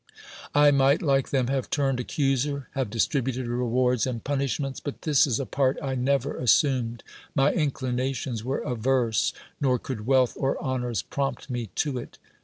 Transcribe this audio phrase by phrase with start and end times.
[0.55, 4.83] I might, like them, have turned accuser, have distributed rewards and punish 140 DEMOSTHENES lueiits;
[4.83, 7.03] but this is a part I never assumed;
[7.35, 12.17] my inclinations were averse; nor could wealth or honors prompt me to it.